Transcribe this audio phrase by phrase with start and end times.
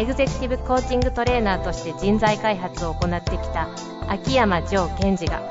[0.00, 3.68] エグゼクティブコーチングトレーナーとして人材開発を行ってきた
[4.08, 5.42] 秋山城賢治が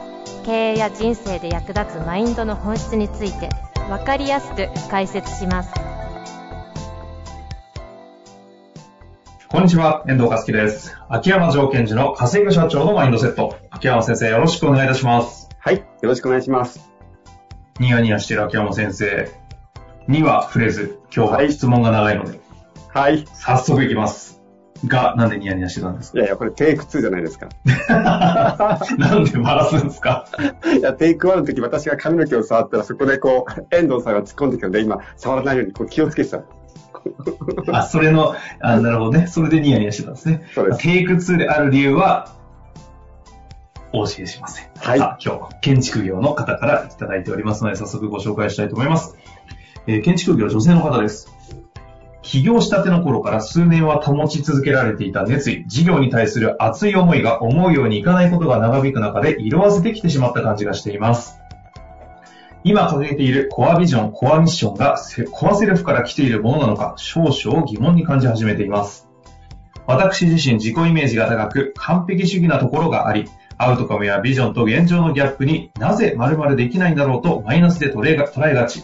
[0.43, 3.49] 経営や人生で役立つマインドの本質について
[3.89, 5.71] 分かりやすく解説します
[9.49, 10.95] こんにちは、遠藤和樹です。
[11.09, 13.55] 秋山城賢治の稼ぐ社長のマインドセット。
[13.69, 15.49] 秋山先生、よろしくお願いいたします。
[15.59, 15.77] はい。
[15.77, 16.91] よろしくお願いします。
[17.79, 19.31] ニヤニヤしている秋山先生
[20.07, 22.39] には触れず、今日は質問が長いので、
[22.93, 23.21] はい。
[23.21, 24.38] い早速いきます。
[24.87, 27.47] が、なんでニヤニヤしてたんですやいや、これテイク2じゃないですか。
[27.87, 30.25] か なんでバラすんですか？
[30.77, 36.41] いや、テイク1の時私が髪の毛を触ったらそこでこう、遠藤さんが突っ込んできたので、今、触らないようにこう気をつけてた。
[37.71, 39.27] あ、それの、あなるほどね。
[39.27, 40.43] それでニヤニヤしてたんですね。
[40.53, 40.79] そうです。
[40.79, 42.33] テイク2である理由は、
[43.91, 44.67] お教えしません。
[44.77, 49.15] はいさあ今日、建築業の方からいただいておりますので、早速ご紹介したいと思います。
[49.87, 51.33] えー建築業女性の方です。
[52.21, 61.39] 起業したての頃から数年は保ち続けられていた熱意、事業に対する熱い思いが思うようにいかないことが長引く中で色あせてきてしまった感じがしています。
[62.65, 64.97] 今掲げているコアビジョン、コアミッションが
[65.31, 69.07] コアセルフから来ているものなのか少々疑問に感じ始めています。
[69.87, 73.25] 私自身自己イメージが高く完璧主義なところがあり、
[73.57, 78.83] アウトカムやビジョンと現状のギャップになぜ〇〇できないんだろうとマイナスで捉えが捉えがち。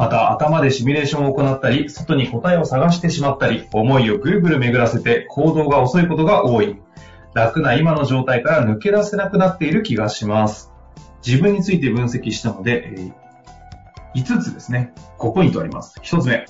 [0.00, 6.80] また頭でシミュレーションを行ったり、外に答えを探してしまったり、思いをぐるぐる巡らせて行動が遅いことが多い。
[7.34, 10.72] 楽な今の状態から抜け出せなくなっている気がします。
[11.22, 13.12] 自分について分析したので、
[14.16, 16.00] 5つですね、5ポイントあります。
[16.02, 16.46] 1つ目。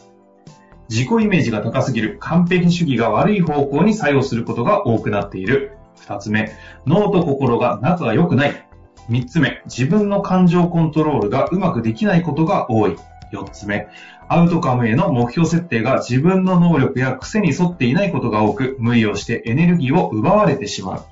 [0.89, 5.77] 自己イメージが高すぎる完璧主義が悪い方向に作用することが多くなっている。
[6.07, 6.53] 2つ目。
[6.87, 8.69] 脳と心が仲が良くない。
[9.09, 9.61] 3つ目。
[9.65, 12.97] 自分の感情コントロールがうまくできないことが多い。
[13.33, 13.89] 4つ目。
[14.29, 21.05] アウトカムへの目標設定が自分の能力や癖に沿っていないことが多く、無理をしてエネルギーを奪われてしまう。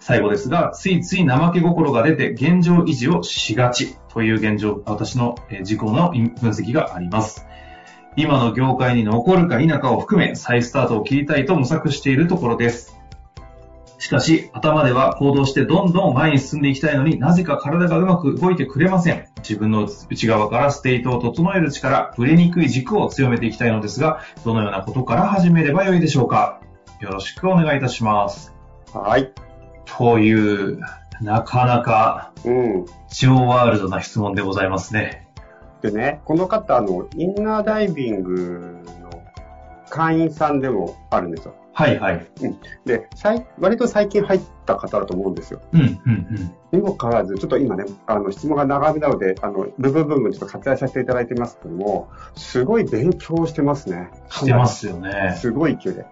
[0.00, 7.46] 最後ですが、ついつい怠け心が出て現状維持をしがちという現状、私のえー自己の分析があります。
[8.16, 12.99] 今の業界に残るか否かを含め再スタートを切りたいと模索しているところです。
[14.00, 19.26] しかし、頭では行動してどんどん前に進んでいきたいのになぜか体がうまく動いてくれません。
[19.40, 26.62] 自分の内側からステートを整える力、ぶれにくい軸を強めていきたいのですが、どのようなことから始めればよいでしょうか
[27.00, 28.54] よろしくお願いいたします。
[28.94, 29.34] はい。
[29.84, 30.80] という、
[31.20, 32.86] なかなか、うん。
[33.10, 35.28] ジョーワールドな質問でございますね。
[35.82, 39.10] でね、この方、あの、インナーダイビングの
[39.90, 41.54] 会員さんでもあるんですよ。
[41.72, 42.26] はいはい。
[42.84, 45.60] で、さい割と最近入った方だと思うんですよ。
[45.72, 45.90] うん、うん、
[46.72, 46.78] うん。
[46.78, 54.10] にもかかわらず、ちょっと今ね、あの、質問が長めなので、あの、部分部分ちょっと割愛させていただいてますけども、すごい勉強してますね。
[54.28, 55.36] してますよね。
[55.38, 56.04] すごい勢いで。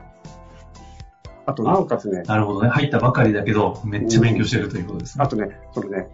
[1.46, 2.68] あと、なおかつね、なるほどね。
[2.68, 5.24] 入ったばかりだけど、めっちゃ勉強してるということですね。
[5.24, 6.08] あとね、そのね、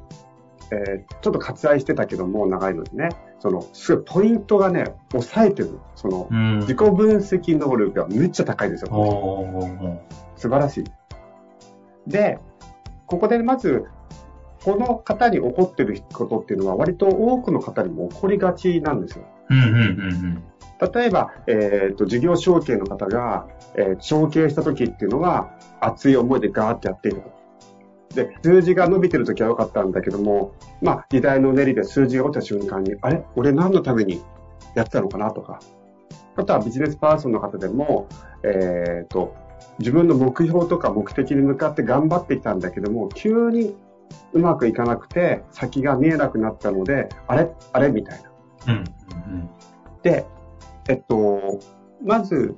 [0.70, 3.08] えーちょっと割愛してたけども、長いのでね、
[3.38, 5.78] その、すごいポイントがね、抑えてる。
[5.94, 6.58] その、うん。
[6.60, 10.00] 自己分析能力がめっちゃ高いんですよ。
[10.36, 10.84] 素晴らしい。
[12.06, 12.38] で、
[13.06, 13.84] ここでまず、
[14.64, 19.24] この方に起こってることっていうのは割と多くの方にも起こりがちなんですよ。
[20.92, 27.33] 例えば、えっ、と、事業承継の方が、えー承継した時っていうのは、熱い思いでガーってやっていると。
[28.14, 30.52] で、数字が伸びてる時は良かったんだけども、
[30.82, 33.24] まあ、時代の練りで数字が落ちた瞬間に、あれ？
[33.36, 34.22] 俺何のために
[34.74, 35.60] やってたのかなとか。
[36.36, 38.08] あとはビジネスパーソンの方でも、
[38.42, 39.34] えっ、と、
[39.78, 43.76] 自分の目標とか目的に向かって頑張ってきたんだけども、急に
[44.32, 47.50] うまくいかなくて、先が見えなくなったので、あれ？
[47.72, 47.90] あれ？
[47.90, 48.22] みたい
[48.66, 48.72] な。
[48.72, 48.78] うん。
[48.78, 48.82] う
[49.36, 49.50] ん、
[50.02, 50.26] で、
[50.88, 51.60] えっと、
[52.04, 52.56] まず、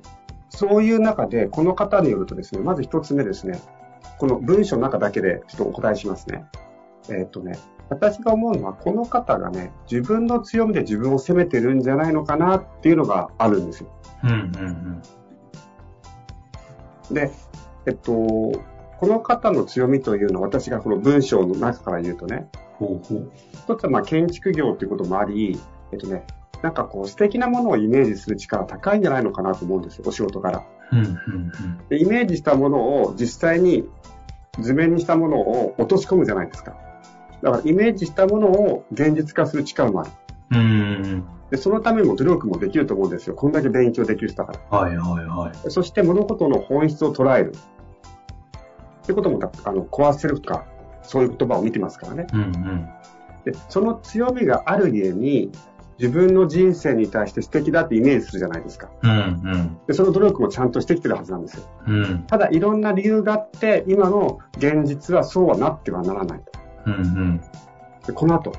[0.49, 3.59] そういう中で、この方によるとですね、まず一つ目ですね、
[4.17, 6.45] この文章の中だけでちょっとお答えしますね。
[7.09, 7.57] えっとね、
[7.89, 13.89] 私が思うのは、この方がね、自分の強みで自分を責めてるんじゃないのかなっていうのがあるんですよ。
[14.23, 14.29] うん。
[14.29, 15.01] うん、
[17.09, 17.31] うん、で、
[17.85, 18.51] えっと、こ
[19.01, 23.31] の方の強みというのは、私がこの文章の中から言うとね、ほうほう。
[23.53, 25.59] 一つはまあ建築業ということもあり、
[25.91, 26.25] えっとね、
[26.61, 30.63] なんかこう素敵なものをイメージする力高いんじゃないのかなと思うんですよ、お仕事から。
[30.91, 31.87] うん、うん、うん。
[31.89, 33.87] でイメージしたものを実際に
[34.59, 36.75] 図面にしたものを落とし込むじゃないですか。
[37.41, 40.11] だからイメージしたものを現実化する力もある。
[40.51, 41.25] うん。
[41.51, 43.35] で、そのためにも努力もできると思うんですよ。
[43.35, 44.79] こんだけ勉強できる人だから。
[44.79, 45.71] はいはいはい。
[45.71, 47.53] そして物事の本質を捉える。
[49.03, 50.65] ってことも、あの、コアセルフとか、
[51.03, 52.27] そういう言葉を見てますからね。
[52.33, 52.89] うんうん。
[53.45, 55.51] で、その強みがあるゆえに、
[55.99, 58.89] 自分の人生に対して素敵だってイメージするじゃないですか。
[59.01, 59.13] うんう
[59.57, 59.77] ん。
[59.87, 61.63] で、その努力もちゃんとしてきてるはずなんですよ。
[61.87, 62.23] うん。
[62.27, 66.45] ただ、いろんな理由があって、今の現実はそうはなってはならないと。
[66.85, 67.41] うんうん。
[68.05, 68.53] で、この後、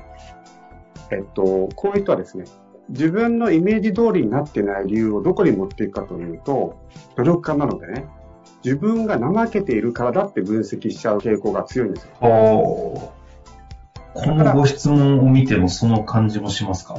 [1.11, 2.43] えっと、こういう人はですね、
[2.89, 6.77] 自分のイメージ通りになってない理由をどこに持っていくかというと、
[7.15, 8.05] 努力家なのでね、
[8.65, 12.09] 自分が怠けているからだって分析しちゃう傾向が強いんですよ。
[12.21, 13.13] お
[14.13, 16.97] このご質問を見てもその感じもしますか？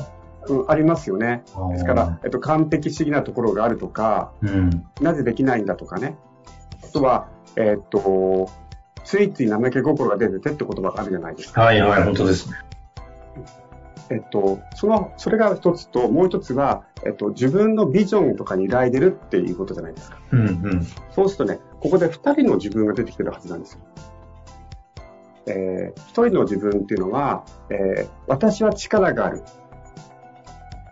[0.51, 1.43] うん、ありますよね。
[1.69, 4.87] でですから、、えっと、完璧主義なところがあるとか、うん。
[5.01, 6.17] なぜできないんだとかね。
[6.83, 8.51] あとは、えっと、
[9.05, 11.63] ついつい怠け心が出ててって言葉があるじゃないですか。
[11.63, 12.57] はいはい、本当ですね。
[14.11, 20.19] えっと、その、それが一つと、もう一つは、えっと、自分のビジョンとかに依いでるっていうことじゃないですか。
[20.33, 20.87] うんうん。
[21.13, 23.81] そうするとね、ここで二人の自分が出てきてるはずなんですよ。
[25.47, 29.43] えー一人の自分っていうのは、えー私は力がある。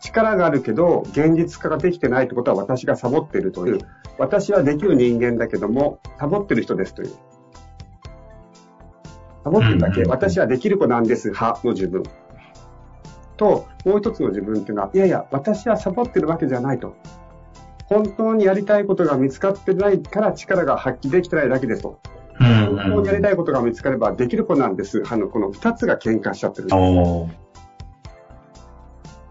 [0.09, 3.79] 力があるけど、現実化ができてないってことは私がサボっているという、
[4.19, 7.13] 私はできる人間だけども、サボってる人ですという。
[9.45, 12.03] サボってるだけ、私はできる子なんです派の自分。
[13.37, 16.97] と、もう一つの自分っていうのは、いやいや、私はサボってるわけじゃないと。
[17.85, 22.01] 本当にやりたいことが見つかってないから力が発揮できてないだけですと。
[22.41, 25.03] うん本当にやりたいことが見つかればできる子なんです。
[25.11, 26.69] あの、この二つが喧嘩しちゃってる。
[26.73, 27.49] おー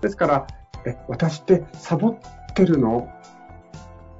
[0.02, 0.48] ですから、
[0.88, 2.18] え、私ってサボっ
[2.54, 3.10] てるの？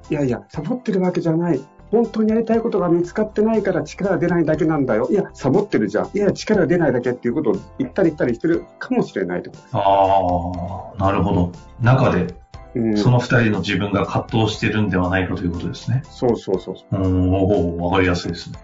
[0.10, 1.62] いやいや、サボってるわけじゃない。
[1.90, 5.08] 本当にやりたいことが見つかってないから力が出ないだけなんだよ。
[5.10, 6.10] いや、サボってるじゃん。
[6.14, 9.52] いや、力が出ないだけっていうことを言ったり言ったりしてるかもしれないと。
[9.72, 11.52] ああ、なるほど。
[11.80, 12.36] 中で、
[12.76, 16.04] うん、その二人の自分が葛藤してるんではないかということですね。
[16.10, 17.02] そうそうそうそう。
[17.02, 18.60] うん、わかりやすいですね。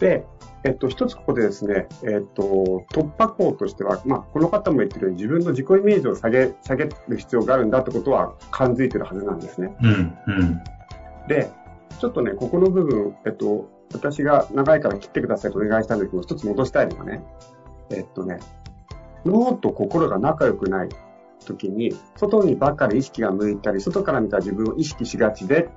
[0.00, 0.24] で、
[0.64, 9.76] えっと、一つここでですね、えっと、突破口としては、まあ、この方も言ってるように自分の自己イメージを下げ、下げる必要があるんだってことは感づいてるはずなんですね。
[9.82, 10.64] うん、うん。
[11.28, 11.50] で、
[11.98, 17.22] ちょっとね、ここの部分、えっと、私が長いから切ってくださいとお願いしたんだけど、一つ戻したいのがね、
[17.90, 18.38] えっとね、
[19.26, 20.88] 脳と心が仲良くない
[21.44, 25.68] 時に、外にばっかり意識が向いたり、外から見た自分を意識しがちで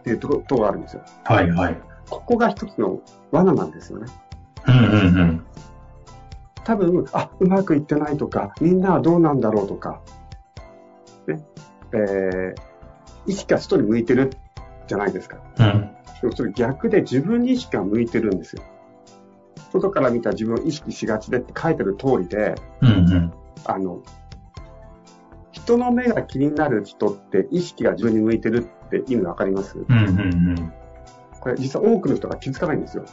[0.00, 1.02] っていうところがあるんですよ。
[1.24, 1.89] はい、はい。
[2.10, 4.06] ここが一つの罠なんですよね。
[4.66, 5.46] うん、うん、うん。
[6.64, 10.02] 多分、あ、うまくいってないとか、みんなはどうなんだろうとか、
[11.26, 11.42] ね、
[11.92, 12.54] えー、
[13.26, 14.30] 意識が外に向いてる
[14.86, 15.38] じゃないですか。
[15.58, 15.90] うん。
[16.20, 18.62] でもそれ逆で自分に意識が向いてるんですよ。
[19.72, 23.32] 外から見た自分を意識しがちでって書いてる通りで、うん、うん。
[23.64, 24.02] あの、
[25.52, 29.78] 人の目が気になる人って意識が自分に向いてるって意味わかります？
[29.78, 30.72] うん、うん、
[31.40, 33.04] これ実は多くの人が気づかないんですよ。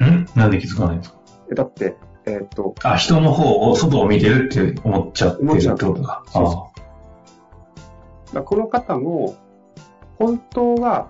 [0.00, 0.06] うん？
[0.08, 1.18] んなんで気づかないんですか？
[1.52, 1.96] えだって、
[2.26, 6.22] えーっと、あ、人の方を、外を見てるって思っちゃってるってことか。
[6.28, 6.70] そうそ
[8.26, 9.34] だからこの方も、
[10.18, 11.08] 本当は、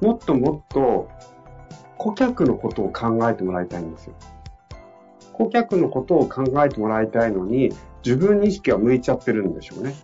[0.00, 1.08] もっともっと、
[1.98, 4.14] 顧客のことを考えてもらいたいんですよ。
[5.32, 7.70] 顧客のことを考えてもらいたいのに、
[8.04, 9.94] 自分に意識が向いちゃってるんでしょうね。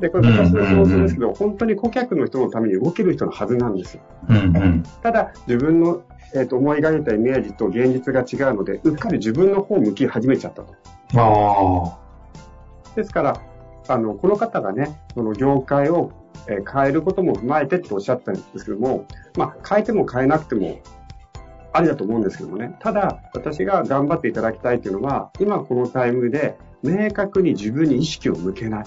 [0.00, 4.02] で、これ私の想像ですけど、本当に顧客の人のために動ける人のはずなんですよ。
[4.28, 4.82] うん、うん。
[5.02, 6.02] ただ、自分の、
[6.34, 10.74] えーと思い描いたイメージと現実が違うので、うっかり自分の方を向き始めちゃったと。
[11.16, 11.98] あ
[12.94, 13.40] ですから、
[13.88, 16.12] あの、この方がね、その業界を、
[16.46, 20.78] えー変えることも踏まえてっておっしゃったんですけども、まあ、変えても変えなくても、
[21.72, 22.76] ありだと思うんですけどもね。
[22.80, 28.84] ただ、私が頑張っていただきたいというのは、今このタイミングで、明確に自分に意識を向けない。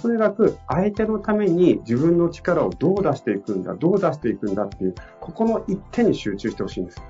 [0.00, 7.02] とにかく、相手のために自分の力をどう出していくんだ、どう出していくんだっていう、ここの一点に集中してほしいんです。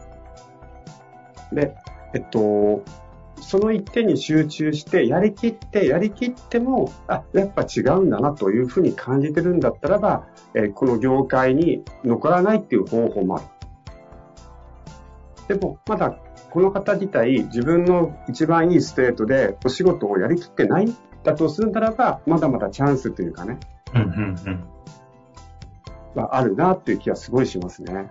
[1.52, 1.76] で、
[2.14, 2.82] えっと、
[3.40, 13.46] その一点に集中して、やりきって、やりきっても、あ、やっぱ違うんだなというふうに感じてるんだったらば、えこの業界に残らないっていう方法もある。
[15.48, 16.18] でも、まだ
[16.50, 23.58] この方自体、自分の一番いいステートでお仕事をやりきってないだとするならば、まだまだチャンスというかね、
[23.92, 24.00] あ。
[24.00, 24.64] うん、うん、うん。
[26.14, 28.10] はあるなっていう気がすごいしますね。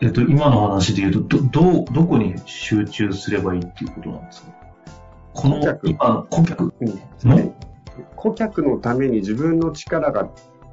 [0.00, 4.52] えっと、今の話で言うと、ど、どう、どこに集中すればいいっていうことなんですか？
[5.34, 6.74] この、顧客今、顧客？
[6.80, 7.54] うんの？
[8.16, 10.30] 顧客のために自分の力が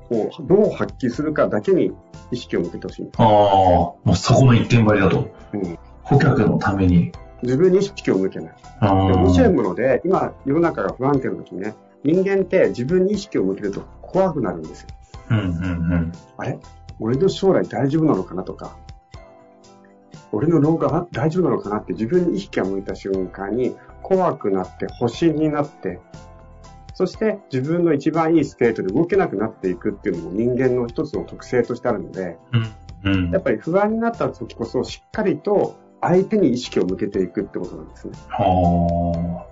[0.09, 1.91] をどう発揮するかだけに
[2.31, 3.09] 意識を向けてほしい。
[3.17, 5.29] ああ、もうそこの一点張りだと。
[5.53, 7.11] うん、顧客のために。
[7.43, 8.55] 自分に意識を向けない。
[8.79, 14.87] あで面白いーもので、今、世の中が不安定な時にね、人間って自分に意識を向けると怖くなるんですよ。
[15.31, 15.47] うんうんう
[15.95, 16.11] ん。
[16.37, 16.59] あれ？
[16.99, 18.75] 俺の将来大丈夫なのかなとか、
[20.31, 25.99] 俺の老後は大丈夫なのかなって自分に意識が向いた瞬間に怖くなって、保身になって、
[26.93, 32.61] そして自分の一番いいステートで動けなくなっていくっていうのも人間の一つの特性としてあるので、うん。
[33.03, 35.77] うんやっぱり不安になった時こそしっかりと
[36.07, 38.13] 相手に意識を向けていくってことなんですね。
[38.29, 39.45] は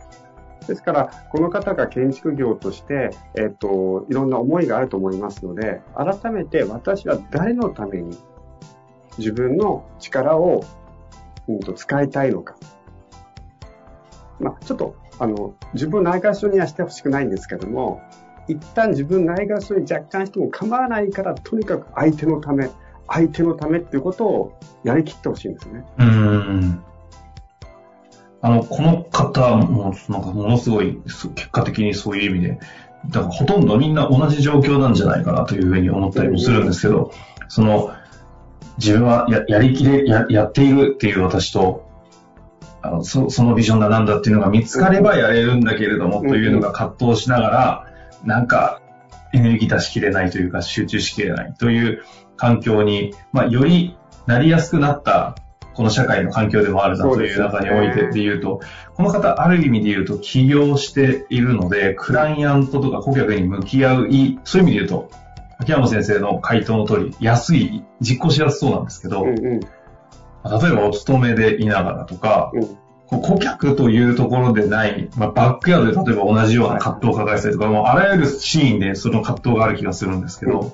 [0.67, 8.17] ですから、この方が建築業として、えっ、と、いろんな思いがあると思いますので、改めて私は誰のために
[9.17, 10.63] 自分の力を、
[11.47, 12.55] うん、と使いたいのか。
[14.39, 18.01] まあ、ちょっと、あの、自分をないがしろにはしてほしくないんですけども、
[18.47, 22.69] 一旦自分ないがしろに若干しても構わないから、とにかく相手のため、
[23.07, 25.85] 相手のためっていうことをやりきってほしいんですね。
[25.97, 26.83] うん。
[28.41, 32.59] あの、この方も、なんかものすごい、結果的にそういう意味で、
[33.09, 37.12] だからほとんどみんな同じ状況なんじゃないかなというふうに思ったりもするんですけど、
[37.47, 37.91] その、
[38.77, 41.85] 自分はややりきれや、やっているっていう私と、
[42.81, 47.88] あのそそのビジョンが何だっていうのが見つかればやれるんだけれども、というのが葛藤しながら、
[48.24, 48.81] なんか
[49.33, 52.03] エネルギー出しきれないというか集中しきれないという
[52.37, 55.35] 環境に、まあ、よりなりやすくなった
[55.75, 58.61] この社会の環境でもあるなという中においてで言うと、
[58.95, 64.07] この方、ある意味で言うと起業しているので、クライアントとか顧客に向き合う
[64.45, 65.09] そういう意味で言うと、
[65.59, 69.65] 秋山先生の回答の通り、安い、実行しやすそうなんですけど、例え
[70.71, 72.53] ばお勤めでいながらとか、
[73.07, 80.73] 顧客というところでない、まあ、バックヤードで例えば同じような葛藤を抱えてたりとか、もうあらゆるシーンでその葛藤がある気がするんですけど、うん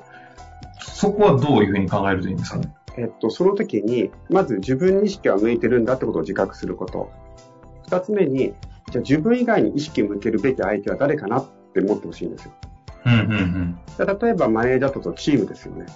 [1.01, 2.71] そこはどういうふうに考えるといいんですかね？
[2.95, 7.09] えっと、その時に、まず自分に意識が向いてるんだってことを自覚すること。
[7.85, 8.53] 二つ目に、
[8.91, 12.51] じゃあ自分以外に意識を向けるべき相手は誰かなって思ってほしいんですよ。
[13.07, 13.79] うんうんうん。
[13.97, 15.87] で例えばマネージャーととチームですよね。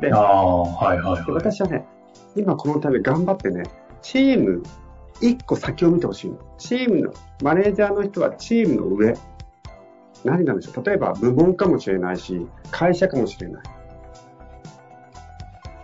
[0.00, 1.42] でああ、はいはいではい。
[1.44, 1.86] 私はね、
[2.34, 3.62] 今このため頑張ってね、
[4.02, 4.64] チーム
[5.20, 6.38] 一個先を見てほしいの。
[6.58, 7.12] チームの、
[7.44, 9.14] マネージャーの人はチームの上。
[10.24, 13.62] 何なんでしょう例えば部門かもしれないし、会社かもしれない。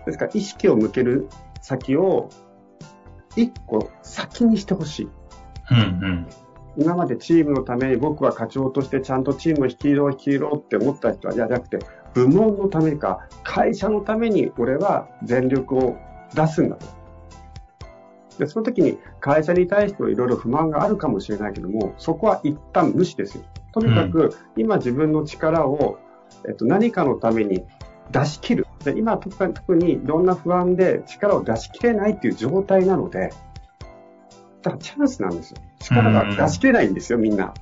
[0.06, 1.28] ですから意識を向ける
[1.60, 2.28] 先を
[3.36, 5.08] 一個先にしてほしい。
[5.70, 6.26] うんうん。
[6.76, 11.78] 今までチームのために僕は課長としてちゃんとチームを率いろ率いろって思った人は、いやじゃなくて、
[12.14, 15.96] 部門のためか、会社のために俺は全力を
[16.34, 16.86] 出すんだと。
[18.38, 23.44] で、その時に会社に対していろいろ不満があるかもしれないけども、そこは一旦無視ですよ。
[23.74, 25.98] とにかく、今自分の力を、
[26.46, 27.64] えっと、何かのために
[28.12, 28.66] 出し切る。
[28.84, 33.32] で今特に特にいろんな不安で力を出し切れないっていう状態なので、
[34.62, 35.56] だからチャンスなんですよ。
[35.80, 37.52] 力が出し切れないんですよ、みんな。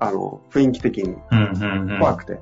[0.00, 1.16] あの、雰囲気的に。
[1.30, 1.98] うんうんうん。
[2.00, 2.40] 怖くて。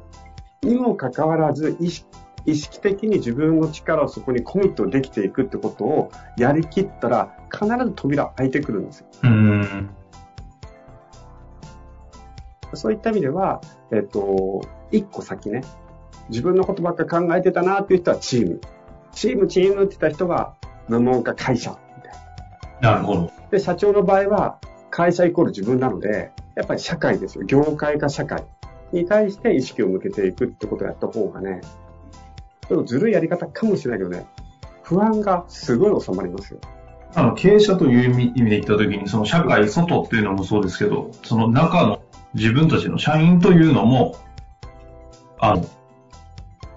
[0.63, 2.07] にもかかわらず意識、
[2.47, 9.07] 意識的に自分の力をそこにコミットできていくってことをやりきったら、必ず扉開いてくるんですよ。
[9.25, 9.91] うんうん。
[12.77, 13.61] そういった意味では、
[13.93, 15.63] えっと、一個先ね、
[16.29, 18.61] 自分のことばっか考えてたなっていう人はチーム。
[19.13, 20.55] チーム、チームって言った人は
[20.89, 22.13] 部門か会社みたい
[22.83, 22.93] な。
[22.93, 23.33] なるほど。
[23.51, 24.59] で、社長の場合は、
[24.91, 27.45] 会社イコール自分なので、やっぱり社会ですよ。
[27.45, 28.45] 業界か社会
[28.93, 31.61] に対して意識を向けていくってことをやった方がね、
[32.69, 34.27] ちょっとずるいやり方かもしれないけどね、
[34.83, 36.61] 不安がすごい収まりますよ。
[37.15, 42.01] あの、経営者という意味意味で言ったときに、その社会、外っていうのもそうですけど、その中の
[42.35, 44.17] 自分たちの社員というのも、
[45.39, 45.65] あの、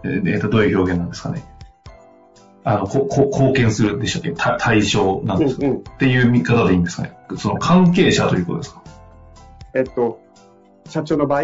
[0.03, 1.43] えーえーと、どういう表現なんですかね。
[2.63, 4.31] あの、こ、こ、貢献するでしたっけ？
[4.31, 5.77] た対象なんですか、うんうん。
[5.79, 7.17] っていう見方でいいんですかね？
[7.37, 8.83] その関係者ということですか？
[9.73, 10.21] えっと、
[10.87, 11.43] 社長の場合、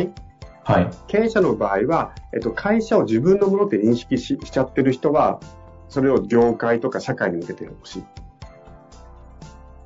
[0.63, 0.89] はい。
[1.07, 5.39] 経営者の場合は、えっと、会社を自分のものって認識ししちゃってる人は、
[5.89, 8.03] それを業界とか社会に向けてほしい。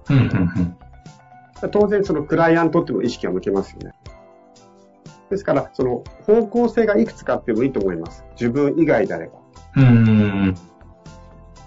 [0.09, 0.23] うん、うん、
[1.61, 1.69] うん。
[1.71, 3.93] 当然そのクライアントっていうのを意識が向けますよね。
[5.29, 8.25] ですから、その方向性がいくつかあってもいいと思います。
[8.31, 9.33] 自分以外であれば。
[9.75, 10.55] うーん。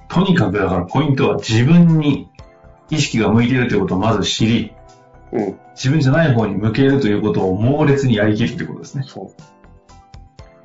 [0.09, 2.31] とにかくだからポイントは自分に
[2.91, 4.75] 意識が向いているということをまず知り、
[5.33, 5.59] うん。
[5.75, 9.05] 自分じゃない方に向けるということを猛烈にやりきるということですね。
[9.07, 9.33] そ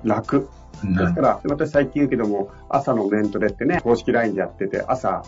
[0.04, 0.08] う。
[0.08, 0.50] 楽。
[0.84, 5.24] うんですから、私最近言うけども、朝のメントレってね、公式 LINE でやってて、朝、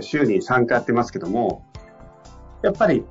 [0.00, 1.64] 週に3回やってますけども、
[2.62, 3.04] やっぱり、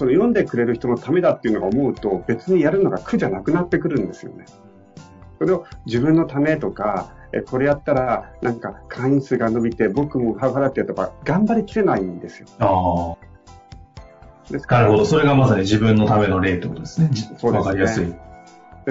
[0.00, 4.46] その読んでくれる人のためだっていうのが思うと、別にやるのが苦じゃなくなってくるんですよね。
[5.38, 12.48] それを自分のためとか、えこれやったら、なんか会員数が伸びて、僕もハーフ払ってやったら、頑張りきれないんですよ。
[12.60, 14.50] ああ。
[14.50, 15.04] ですなるほど。
[15.04, 17.10] それがまさに自分のための例ってことですね。
[17.42, 18.14] わ、ね、かりやすい。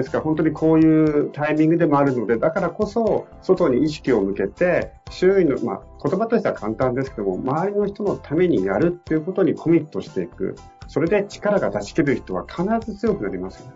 [0.00, 10.56] ですから本当にこういうタイミングでもあるので、だからこそ外に意識を向けて、周囲の、まあ、言葉としては簡単ですけども、周りの人のためにやるっていうことにコミットしていく。
[10.88, 13.72] それで力が出し切る人は必ず強くなりますよね。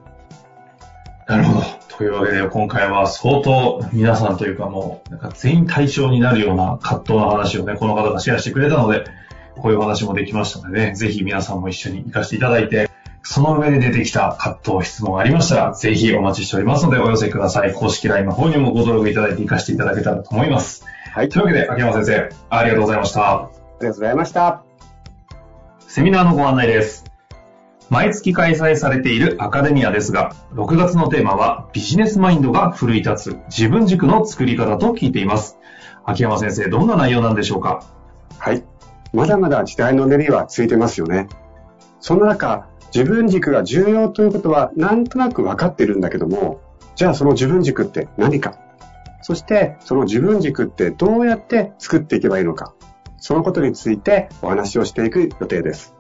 [1.27, 1.67] なるほど。
[1.97, 9.05] というわけで、今回は相当皆さんというかもう、なんか全員対象になるような葛藤の話をね、この方がシェアしてくれたので、
[9.57, 12.91] こういう話もできましたのでね、ぜひ皆さんも一緒に活かしていただいて、
[13.27, 17.73] その上で出てきた葛藤、質問ありましたら、ぜひお待ちしておりますので、お寄せください。
[17.73, 20.85] 公式 LINE の方にもご登録いただいて活かしていただけたらと思います。
[21.13, 21.31] はい。
[21.31, 23.21] というわけで、秋山先生、ありがとうございました。
[23.23, 23.51] あ
[23.81, 24.63] りがとうございました。
[25.89, 27.05] セミナーのご案内です。
[27.89, 35.59] 毎月開催されているアカデミアですが、6月のテーマはビジネスマインドが奮い立つ自分軸の作り方と聞いています。
[36.05, 37.85] 秋山先生、どんな内容なんでしょうか？
[38.39, 38.63] はい。
[39.13, 41.29] まだまだ時代の練りはついてますよね。
[42.01, 46.61] そんな中、自分軸が重要ということはなんとなく分かってるんだけども、
[46.95, 48.57] じゃあその自分軸って何か？
[49.23, 52.73] そしてその自分軸ってどうやって作っていけばいいのか？
[53.19, 55.97] そのことについてお話をしていく予定です。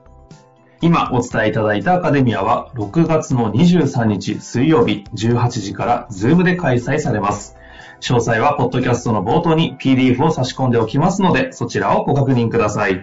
[0.82, 7.56] 今お伝えいただいたアカデミアは6月の23日水曜日18時からズームで開催されます。
[8.00, 13.02] 詳細はポッドキャストの冒頭に PDF を差し込んでおきますのでそちらをご確認ください。